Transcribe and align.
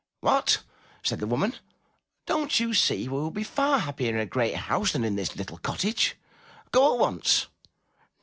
''*'What/' 0.23 0.63
said 1.03 1.19
the 1.19 1.27
woman, 1.27 1.53
''don't 2.25 2.59
you 2.59 2.73
see 2.73 3.07
we 3.07 3.19
would 3.21 3.35
be 3.35 3.43
far 3.43 3.77
happier 3.77 4.09
in 4.09 4.17
a 4.19 4.25
great 4.25 4.55
house 4.55 4.93
than 4.93 5.03
in 5.03 5.15
this 5.15 5.35
little 5.35 5.59
cottage? 5.59 6.15
Go 6.71 6.95
at 6.95 6.99
once." 6.99 7.45